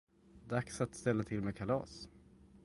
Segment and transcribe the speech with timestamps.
[0.49, 2.09] Dags att ställa till med kalas!